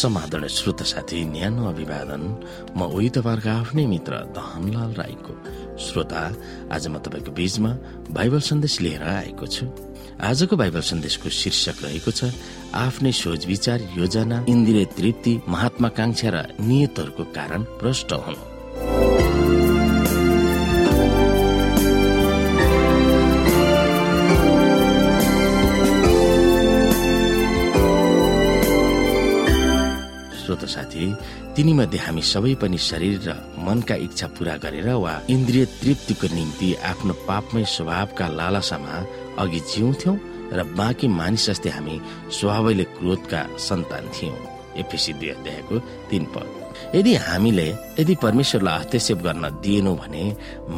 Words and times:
समाधान 0.00 0.46
श्रोत 0.48 0.82
साथी 0.82 1.24
न्यानो 1.28 1.68
अभिवादन। 1.68 2.22
म 2.76 2.80
उही 2.88 3.08
तपाईँहरूको 3.12 3.50
आफ्नै 3.60 3.86
मित्र 3.86 4.12
धनलाल 4.32 4.92
राईको 4.96 5.32
श्रोता। 5.76 6.22
आज 6.72 6.86
म 6.88 6.98
तपाईँको 7.04 7.30
बीचमा 7.36 7.70
बाइबल 8.08 8.40
सन्देश 8.40 8.80
लिएर 8.80 9.02
आएको 9.04 9.46
छु। 9.46 9.66
आजको 10.20 10.56
बाइबल 10.56 10.80
सन्देशको 10.80 11.28
शीर्षक 11.28 11.84
रहेको 11.84 12.10
छ 12.10 12.32
आफ्नै 12.74 13.12
सोच 13.12 13.46
विचार 13.46 13.78
योजना 13.96 14.44
इन्द्रिय 14.48 14.84
तृप्ति 14.96 15.32
महात्माकांक्षा 15.48 16.28
र 16.30 16.36
नियतहरूको 16.60 17.24
कारण 17.36 17.62
भ्रष्ट 17.80 18.12
हुनु। 18.12 18.49
तिनीमध्ये 31.56 31.98
हामी 31.98 32.22
सबै 32.22 32.52
पनि 32.62 32.78
शरीर 32.78 33.16
र 33.26 33.30
मनका 33.66 33.94
इच्छा 34.06 34.26
पूरा 34.38 34.54
गरेर 34.62 34.88
वा 35.02 35.14
इन्द्रिय 35.34 35.64
तृप्तिको 35.80 36.26
निम्ति 36.34 36.68
आफ्नो 36.90 37.14
पापमय 37.26 37.64
स्वभावका 37.74 38.26
लालसामा 38.38 38.94
अघि 39.42 39.60
जिउँथ्यौं 39.72 40.16
र 40.54 40.62
बाँकी 40.78 41.08
मानिस 41.10 41.46
जस्तै 41.50 41.70
हामी 41.76 41.96
स्वभावैले 42.38 42.84
क्रोधका 42.96 43.40
सन्तान 43.66 44.04
थियौं। 44.14 44.38
एफिसी 44.80 45.12
दुई 45.18 45.28
अध्यायको 45.34 45.78
तीन 46.10 46.24
पद। 46.34 46.46
यदि 46.94 47.14
हामीले 47.26 47.68
यदि 47.98 48.14
परमेश्वरलाई 48.22 48.78
हस्तक्षेप 48.78 49.18
गर्न 49.26 49.44
दिएनौ 49.64 49.94
भने 50.02 50.24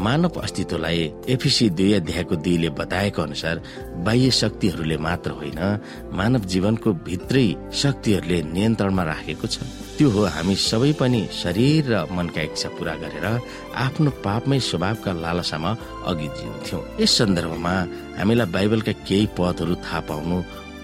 मानव 0.04 0.40
अस्तित्वलाई 0.44 1.00
एफिसी 1.34 1.68
दुई 1.78 1.92
अध्यायको 2.00 2.36
दुईले 2.44 2.70
बताएको 2.80 3.22
अनुसार 3.22 3.62
बाह्य 4.06 4.30
शक्तिहरूले 4.40 4.96
मात्र 5.06 5.30
होइन 5.38 5.60
मानव 6.18 6.42
जीवनको 6.52 6.92
भित्रै 7.06 7.46
शक्तिहरूले 7.82 8.42
नियन्त्रणमा 8.56 9.02
राखेको 9.12 9.46
छ 9.46 9.81
त्यो 9.96 10.08
हो 10.10 10.22
हामी 10.34 10.54
सबै 10.56 10.92
पनि 11.00 11.20
शरीर 11.30 11.84
र 11.92 11.94
मनका 12.16 12.42
इच्छा 12.48 12.68
पूरा 12.76 12.94
गरेर 13.02 13.26
आफ्नो 13.76 14.10
पापमै 14.24 14.58
स्वभावका 14.68 15.10
लालसामा 15.24 15.70
अघि 16.10 16.28
जिउँथ्यौं। 16.38 16.82
यस 17.00 17.12
सन्दर्भमा 17.18 17.74
हामीलाई 18.18 18.52
बाइबलका 18.56 18.92
केही 19.08 19.26
पदहरू 19.36 19.74
थाहा 19.84 20.00
पाउनु 20.08 20.36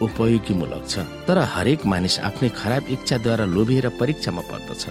उपयोगीमूलक 0.07 0.85
छ। 0.93 0.95
तर 1.27 1.39
हरेक 1.55 1.81
मानिस 1.91 2.17
आफ्नै 2.29 2.49
खराब 2.61 2.83
इच्छाद्वारा 2.95 3.45
लोभिएर 3.57 3.87
परीक्षामा 4.01 4.43
पर्दछ। 4.51 4.85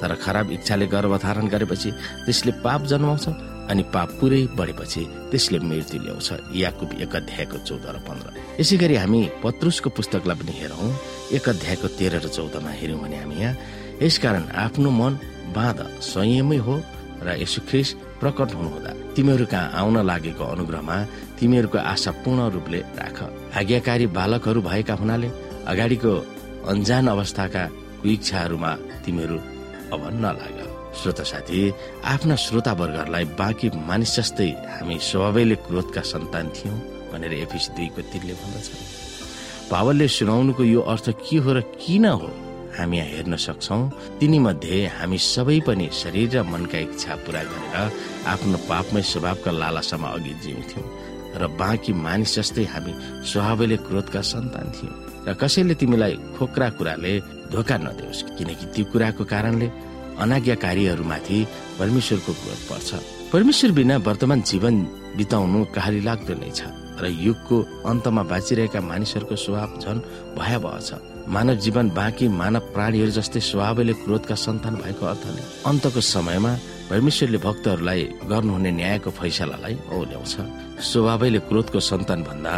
तर 0.00 0.10
खराब 0.24 0.46
इच्छाले 0.56 0.86
गर्भधारण 0.94 1.46
गरेपछि 1.48 1.90
त्यसले 2.24 2.52
पाप 2.64 2.80
जन्माउँछ 2.90 3.24
अनि 3.70 3.82
पाप 3.94 4.10
पुरै 4.20 4.40
बढेपछि 4.58 5.02
त्यसले 5.30 5.58
मृत्यु 5.58 5.98
ल्याउँछ। 6.04 6.28
याकुब 6.54 6.90
एक 7.00 7.14
अध्यायको 7.16 7.58
चौध 7.68 7.86
र 7.86 7.98
पन्ध्र। 8.06 8.28
यसै 8.60 8.76
गरी 8.76 8.96
हामी 9.02 9.20
पत्रुसको 9.42 9.88
पुस्तकलाई 9.96 10.36
पनि 10.38 10.52
हेरौँ। 10.60 10.90
एक 11.36 11.48
अध्यायको 11.48 11.88
तेह्र 11.98 12.14
र 12.24 12.28
चौधमा 12.28 12.70
हेऱ्यौँ 12.80 13.00
भने 13.02 13.16
हामी 13.22 13.36
यहाँ 13.40 13.54
यसकारण 14.02 14.44
आफ्नो 14.64 14.90
मन 14.90 15.12
बाँध 15.56 15.78
संयमै 16.02 16.58
हो 16.66 16.74
र 17.24 17.28
यसो 17.40 17.60
ख्रिस 17.68 17.88
प्रकट 18.20 18.50
हुनुहुँदा 18.54 18.90
तिमीहरू 19.16 19.46
कहाँ 19.46 19.72
आउन 19.80 19.96
लागेको 20.06 20.44
अनुग्रहमा 20.44 20.96
तिमीहरूको 21.40 21.78
आशा 21.78 22.10
पूर्ण 22.22 22.40
रूपले 22.54 22.80
राख। 23.00 23.18
आज्ञाकारी 23.56 24.06
बालकहरू 24.12 24.60
भएका 24.60 24.94
हुनाले 25.00 25.28
अगाडिको 25.72 26.12
अन्जान 26.68 27.06
अवस्थाका 27.08 27.62
इच्छाहरूमा 28.04 28.70
तिमीहरू 29.04 29.38
अब 29.94 30.02
नलाग 30.20 30.73
श्रोता 30.94 31.24
साथी 31.24 31.60
आफ्ना 32.04 32.34
श्रोतावर्गहरूलाई 32.36 33.24
बाँकी 33.38 33.68
मानिस 33.88 34.14
जस्तै 34.16 34.50
हामी 34.74 34.98
स्वभावैले 35.02 35.56
क्रोधका 35.66 36.02
सन्तान 36.12 36.46
थियौँ 36.56 36.76
भनेर 37.12 37.32
एफिस 37.44 37.68
दुईको 37.76 38.02
तिनले 38.12 38.34
भन्दछ। 38.40 38.68
पावलले 39.70 40.06
सुनाउनुको 40.08 40.64
यो 40.64 40.80
अर्थ 40.92 41.06
के 41.20 41.36
हो 41.44 41.52
र 41.52 41.60
किन 41.82 42.06
हो 42.06 42.30
हामी 42.78 42.96
यहाँ 42.98 43.08
हेर्न 43.08 43.36
सक्छौ। 43.36 43.78
तिनी 44.20 44.38
मध्ये 44.38 44.86
हामी 44.98 45.18
सबै 45.18 45.58
पनि 45.66 45.88
शरीर 45.92 46.36
र 46.36 46.42
मनका 46.42 46.78
इच्छा 46.86 47.14
पूरा 47.22 47.42
गरेर 47.42 47.74
आफ्नो 48.32 48.58
पापमय 48.70 49.02
स्वभावका 49.12 49.50
लालासम्म 49.50 50.04
अघि 50.06 50.34
जिउँथ्यौँ 50.42 50.86
र 51.40 51.46
बाँकी 51.58 51.92
मानिस 51.92 52.34
जस्तै 52.38 52.64
हामी 52.74 52.92
स्वभावले 53.30 53.76
क्रोधका 53.86 54.20
सन्तान 54.22 54.66
थियौँ। 54.74 54.94
र 55.26 55.34
कसैले 55.40 55.74
तिमीलाई 55.80 56.14
खोक्रा 56.36 56.68
कुराले 56.78 57.12
धोका 57.52 57.76
नदेओस् 57.78 58.22
किनकि 58.36 58.66
त्यो 58.74 58.84
कुराको 58.92 59.24
कारणले 59.24 59.68
अनाज्ञाकारीहरूमाथि 60.18 61.38
परमेश्वरको 61.78 62.32
क्रोध 62.32 62.60
पर्छ। 62.70 62.90
परमेश्वर 63.32 63.70
बिना 63.72 63.96
वर्तमान 64.06 64.42
जीवन 64.42 64.74
बिताउनु 65.16 65.64
कहाली 65.74 66.00
लाग्दो 66.00 66.34
नै 66.34 66.50
छ 66.50 66.70
र 66.94 67.10
युगको 67.10 67.56
अन्तमा 67.90 68.22
बाँचिरहेका 68.30 68.80
मानिसहरूको 68.80 69.36
स्वभाव 69.36 69.70
झन 69.82 69.96
भयावह 70.38 70.78
छ। 70.80 70.90
मानव 71.26 71.54
जीवन 71.64 71.90
बाँकी 71.90 72.28
मानव 72.28 72.62
प्राणीहरू 72.74 73.10
जस्तै 73.10 73.40
स्वभावले 73.40 73.92
क्रोधका 74.04 74.34
सन्तान 74.34 74.74
भएको 74.82 75.06
अर्थले 75.06 75.42
अन्तको 75.66 76.00
समयमा 76.14 76.52
परमेश्वरले 76.90 77.38
भक्तहरूलाई 77.40 78.02
गर्नुहुने 78.30 78.70
न्यायको 78.70 79.10
फैसलालाई 79.18 79.74
औल्याउँछ 79.98 80.34
स्वभावैले 80.84 81.40
क्रोधको 81.48 81.80
सन्तान 81.80 82.20
भन्दा 82.28 82.52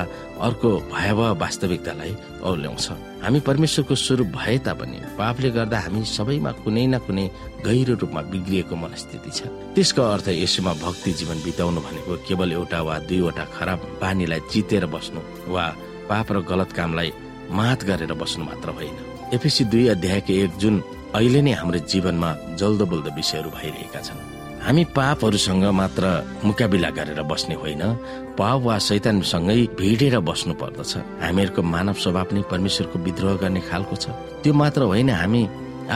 अर्को 0.47 0.71
भयावह 0.93 1.31
वास्तविकतालाई 1.43 2.13
औल्याउँछ 2.51 2.87
हामी 3.23 3.41
परमेश्वरको 3.49 3.95
स्वरूप 3.95 4.29
भए 4.37 4.57
तापनि 4.67 4.99
पापले 5.19 5.51
गर्दा 5.57 5.79
हामी 5.79 6.03
सबैमा 6.17 6.53
कुनै 6.67 6.87
न 6.87 6.99
कुनै 7.07 7.27
गहिरो 7.67 7.95
रूपमा 8.03 8.23
बिग्रिएको 8.33 8.75
मनस्थिति 8.77 9.31
छ। 9.31 9.47
त्यसको 9.75 10.03
अर्थ 10.03 10.29
यसोमा 10.35 10.73
भक्ति 10.83 11.13
जीवन 11.19 11.39
बिताउनु 11.47 11.81
भनेको 11.87 12.17
केवल 12.27 12.53
एउटा 12.59 12.81
वा 12.83 12.99
दुईवटा 13.07 13.45
खराब 13.55 13.81
बानीलाई 14.03 14.41
चितेर 14.51 14.87
बस्नु 14.91 15.21
वा 15.55 15.67
पाप 16.11 16.27
र 16.35 16.37
गलत 16.51 16.71
कामलाई 16.75 17.11
मात 17.55 17.85
गरेर 17.89 18.13
बस्नु 18.19 18.45
मात्र 18.45 18.69
होइन। 18.75 18.97
एफिसी 19.35 19.65
दुई 19.71 19.87
अध्यायको 19.95 20.33
एक 20.35 20.53
जुन 20.59 20.83
अहिले 21.17 21.41
नै 21.43 21.53
हाम्रो 21.57 21.79
जीवनमा 21.91 22.31
जल्दो 22.61 22.85
बल्दो 22.93 23.11
विषयहरू 23.17 23.49
भइरहेका 23.57 24.01
छन्। 24.07 24.21
हामी 24.67 24.83
पापहरूसँग 24.97 25.65
मात्र 25.81 26.05
मुकाबिला 26.45 26.91
गरेर 26.93 27.21
बस्ने 27.31 27.55
होइन 27.57 27.83
पाप 28.39 28.59
वा 28.67 28.77
शैतानसँगै 28.89 29.61
भिडेर 29.81 30.15
बस्नु 30.29 30.55
पर्दछ। 30.61 30.93
हामीहरूको 31.25 31.63
मानव 31.73 31.97
स्वभाव 32.05 32.29
नै 32.37 32.43
परमेश्वरको 32.53 32.97
विद्रोह 33.07 33.35
गर्ने 33.43 33.61
खालको 33.65 33.97
छ। 33.97 34.05
त्यो 34.43 34.53
मात्र 34.61 34.81
होइन 34.93 35.11
हामी 35.11 35.43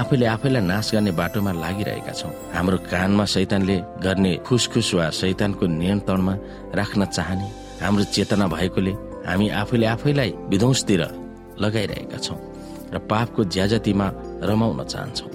आफैले 0.00 0.26
आफैलाई 0.34 0.62
नाश 0.72 0.86
गर्ने 0.94 1.12
बाटोमा 1.20 1.52
लागिरहेका 1.52 2.12
छौँ। 2.16 2.32
हाम्रो 2.56 2.76
कानमा 2.88 3.24
शैतानले 3.34 3.76
गर्ने 4.00 4.32
खुसखुस 4.46 4.88
वा 4.96 5.10
शैतानको 5.20 5.64
नियन्त्रणमा 5.66 6.34
राख्न 6.80 7.00
चाहने 7.16 7.48
हाम्रो 7.84 8.04
चेतना 8.14 8.46
भएकोले 8.54 8.92
हामी 9.28 9.46
आफैले 9.60 9.86
आफैलाई 9.94 10.30
विध्वंसतिर 10.48 11.02
लगाइरहेका 11.60 12.18
छौँ। 12.24 12.38
र 12.92 12.98
पापको 13.10 13.44
ज्याजतीमा 13.44 14.06
रमाउन 14.42 14.84
चाहन्छौँ। 14.84 15.30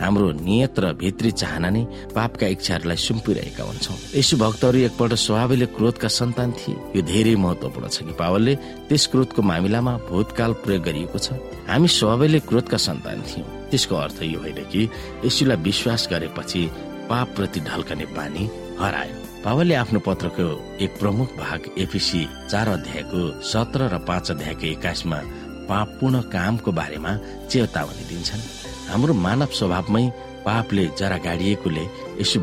हाम्रो 0.00 0.32
नियत 0.32 0.78
र 0.80 0.92
भित्री 0.96 1.30
चाहना 1.30 1.68
नै 1.70 1.82
पापका 2.16 2.46
इच्छाहरूलाई 2.56 2.96
सुम्पिरहेका 2.96 3.64
हुन्छौँ। 3.64 3.96
यसो 4.16 4.36
भक्तहरू 4.36 4.78
एकपल्ट 4.88 5.14
स्वभावले 5.14 5.66
क्रोधका 5.76 6.08
सन्तान 6.08 6.50
थिए। 6.56 6.76
यो 6.96 7.00
धेरै 7.04 7.34
महत्वपूर्ण 7.36 7.88
छ 7.88 8.08
कि 8.08 8.14
पावलले 8.16 8.54
त्यस 8.88 9.06
क्रोधको 9.12 9.42
मामिलामा 9.42 9.92
भूतकाल 10.08 10.52
प्रयोग 10.64 10.82
गरिएको 10.82 11.18
छ। 11.18 11.36
हामी 11.68 11.88
स्वभावले 11.88 12.40
क्रोधका 12.48 12.78
सन्तान 12.80 13.18
थियौँ। 13.28 13.48
त्यसको 13.70 13.94
अर्थ 13.96 14.18
यो 14.24 14.40
होइन 14.40 14.60
कि 14.72 14.88
यसुलाई 15.24 15.56
विश्वास 15.68 16.08
गरेपछि 16.12 16.62
पाप 17.10 17.28
प्रति 17.36 17.60
ढल्कने 17.60 18.04
बानी 18.16 18.44
हरायो। 18.80 19.16
पावलले 19.44 19.74
आफ्नो 19.74 20.00
पत्रको 20.00 20.48
एक 20.80 20.90
प्रमुख 20.96 21.28
भाग 21.36 21.60
एपिसी 21.76 22.22
चार 22.48 22.68
अध्यायको 22.68 23.20
सत्र 23.42 23.80
र 23.92 23.98
पाँच 24.08 24.30
अध्यायको 24.30 24.66
एक्काइसमा 24.66 25.20
पापपूर्ण 25.70 26.20
कामको 26.34 26.70
बारेमा 26.72 27.12
चेतावनी 27.50 28.04
दिन्छन्। 28.10 28.42
हाम्रो 28.90 29.14
मानव 29.14 29.50
स्वभावमै 29.58 30.04
पापले 30.46 30.84
जरा 30.98 31.16
गाडिएकोले 31.26 31.84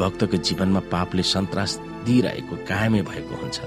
भक्तको 0.02 0.38
जीवनमा 0.48 0.82
पापले 0.94 1.24
सन्तास 1.24 1.72
दिइरहेको 2.06 2.56
कायमै 2.70 3.02
भएको 3.10 3.36
हुन्छ। 3.36 3.58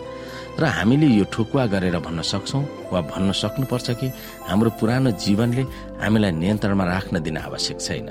र 0.60 0.64
हामीले 0.64 1.06
यो 1.06 1.24
ठोकुवा 1.32 1.64
गरेर 1.72 1.96
भन्न 2.00 2.20
सक्छौ 2.22 2.60
वा 2.92 3.00
भन्न 3.12 3.32
सक्नुपर्छ 3.32 3.88
कि 4.00 4.08
हाम्रो 4.48 4.70
पुरानो 4.80 5.10
जीवनले 5.24 5.62
हामीलाई 6.02 6.32
नियन्त्रणमा 6.42 6.84
राख्न 6.84 7.14
दिन 7.20 7.36
आवश्यक 7.48 7.78
छैन। 7.80 8.08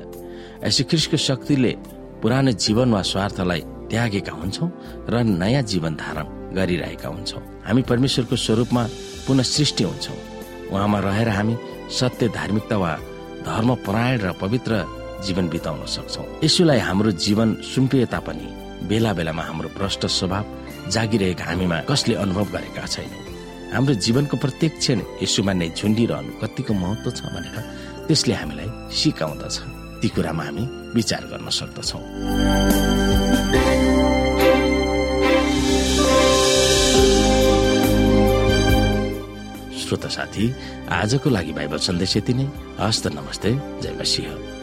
यसो 0.65 0.83
ख्रिसको 0.89 1.17
शक्तिले 1.17 1.71
पुरानो 2.21 2.51
जीवन 2.63 2.89
वा 2.93 3.01
स्वार्थलाई 3.01 3.61
त्यागेका 3.89 4.33
हुन्छौँ 4.39 4.69
र 5.09 5.13
नयाँ 5.23 5.63
जीवन 5.71 5.93
धारण 5.95 6.25
गरिरहेका 6.57 7.07
हुन्छौँ। 7.09 7.41
हामी 7.67 7.81
परमेश्वरको 7.89 8.35
स्वरूपमा 8.35 8.83
पुनः 9.27 9.43
सृष्टि 9.43 9.83
हुन्छौँ। 9.83 10.17
उहाँमा 10.71 10.99
रहेर 10.99 11.29
हामी 11.29 11.55
सत्य 11.99 12.27
धार्मिकता 12.37 12.77
वा 12.77 12.91
धर्म 13.45 13.69
परायण 13.85 14.19
र 14.21 14.31
पवित्र 14.41 14.85
जीवन 15.25 15.47
बिताउन 15.49 15.85
सक्छौ। 15.85 16.23
यसुलाई 16.43 16.79
हाम्रो 16.79 17.11
जीवन 17.25 17.49
सुम्पिए 17.65 18.05
तापनि 18.13 18.47
बेला 18.87 19.11
बेलामा 19.13 19.43
हाम्रो 19.43 19.69
भ्रष्ट 19.77 20.05
स्वभाव 20.17 20.45
जागिरहेका 20.93 21.45
हामीमा 21.45 21.77
कसले 21.89 22.15
अनुभव 22.15 22.45
गरेका 22.55 22.85
छैन। 22.85 23.11
हाम्रो 23.73 23.93
जीवनको 24.05 24.35
प्रत्येक 24.37 24.73
क्षण 24.79 24.99
यसुमा 25.23 25.53
नै 25.53 25.69
झुन्डिरहनु 25.77 26.31
कतिको 26.41 26.73
महत्व 26.73 27.11
छ 27.11 27.21
भनेर 27.33 27.57
त्यसले 28.07 28.33
हामीलाई 28.41 28.69
सिकाउँदछ। 28.97 29.55
ती 30.01 30.07
कुरामा 30.15 30.43
हामी 30.43 30.63
विचार 30.95 31.23
गर्न 31.31 31.49
सक्दछौँ। 31.59 32.88
श्रोता 39.89 40.09
साथी 40.13 40.45
आजको 40.93 41.29
लागि 41.29 41.53
बाइबल 41.57 41.77
सन्देश 41.81 42.17
यति 42.17 42.33
नै। 42.33 42.47
हस्त 42.79 43.07
नमस्ते 43.09 43.51
जय 43.81 43.97
मसिंह 43.99 44.58